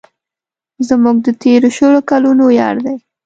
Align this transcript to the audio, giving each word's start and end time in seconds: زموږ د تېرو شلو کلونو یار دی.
زموږ 0.87 1.17
د 1.25 1.27
تېرو 1.41 1.69
شلو 1.77 1.99
کلونو 2.09 2.43
یار 2.59 2.75
دی. 2.85 2.95